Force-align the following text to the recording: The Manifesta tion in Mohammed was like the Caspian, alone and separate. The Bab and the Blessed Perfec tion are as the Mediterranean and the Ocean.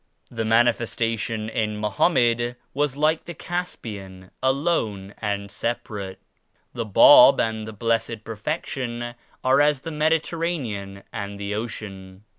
The 0.31 0.41
Manifesta 0.43 1.15
tion 1.19 1.47
in 1.47 1.77
Mohammed 1.77 2.55
was 2.73 2.97
like 2.97 3.25
the 3.25 3.35
Caspian, 3.35 4.31
alone 4.41 5.13
and 5.19 5.51
separate. 5.51 6.17
The 6.73 6.85
Bab 6.85 7.39
and 7.39 7.67
the 7.67 7.73
Blessed 7.73 8.23
Perfec 8.23 8.65
tion 8.65 9.13
are 9.43 9.61
as 9.61 9.81
the 9.81 9.91
Mediterranean 9.91 11.03
and 11.13 11.39
the 11.39 11.53
Ocean. 11.53 12.23